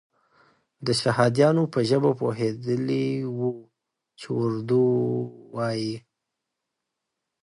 د 0.85 0.87
شهادیانو 1.01 1.63
په 1.73 1.79
ژبه 1.89 2.11
پوهېدلی 2.19 3.09
وو 3.37 3.51
چې 4.19 4.27
اردو 4.41 4.85
وایي. 5.55 5.95